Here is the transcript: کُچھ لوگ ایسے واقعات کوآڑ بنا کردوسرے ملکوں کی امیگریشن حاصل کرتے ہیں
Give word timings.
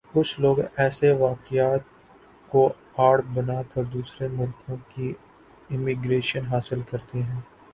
کُچھ 0.13 0.39
لوگ 0.39 0.57
ایسے 0.77 1.11
واقعات 1.17 1.81
کوآڑ 2.51 3.17
بنا 3.33 3.61
کردوسرے 3.71 4.27
ملکوں 4.29 4.77
کی 4.89 5.13
امیگریشن 5.69 6.45
حاصل 6.45 6.81
کرتے 6.89 7.21
ہیں 7.21 7.41